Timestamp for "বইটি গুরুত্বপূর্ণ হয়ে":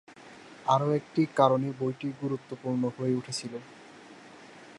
1.79-3.13